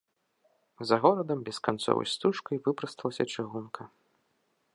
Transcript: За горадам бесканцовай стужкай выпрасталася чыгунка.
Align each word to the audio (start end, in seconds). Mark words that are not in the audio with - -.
За 0.91 0.95
горадам 1.03 1.39
бесканцовай 1.49 2.07
стужкай 2.15 2.57
выпрасталася 2.69 3.23
чыгунка. 3.35 3.81